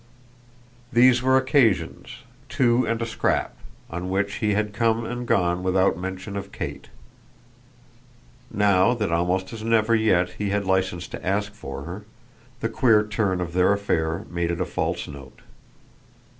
These 0.91 1.21
were 1.21 1.37
occasions 1.37 2.23
two 2.49 2.87
and 2.87 2.99
a 3.03 3.05
scrap 3.05 3.55
on 3.87 4.09
which 4.09 4.37
he 4.37 4.55
had 4.55 4.73
come 4.73 5.05
and 5.05 5.27
gone 5.27 5.61
without 5.61 5.95
mention 5.95 6.35
of 6.35 6.51
Kate. 6.51 6.89
Now 8.49 8.95
that 8.95 9.11
almost 9.11 9.53
as 9.53 9.63
never 9.63 9.93
yet 9.93 10.29
he 10.39 10.49
had 10.49 10.65
licence 10.65 11.07
to 11.09 11.23
ask 11.23 11.53
for 11.53 11.83
her, 11.83 12.03
the 12.61 12.67
queer 12.69 13.05
turn 13.05 13.39
of 13.41 13.53
their 13.53 13.73
affair 13.73 14.25
made 14.27 14.49
it 14.49 14.59
a 14.59 14.65
false 14.65 15.07
note. 15.07 15.41